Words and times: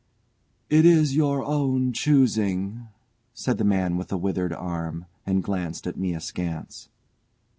"It 0.67 0.83
is 0.83 1.15
your 1.15 1.45
own 1.45 1.93
choosing," 1.93 2.87
said 3.35 3.59
the 3.59 3.63
man 3.63 3.97
with 3.97 4.07
the 4.07 4.17
withered 4.17 4.51
arm, 4.51 5.05
and 5.27 5.43
glanced 5.43 5.85
at 5.85 5.95
me 5.95 6.15
askance. 6.15 6.89